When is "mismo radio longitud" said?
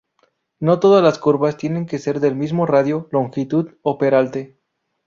2.35-3.75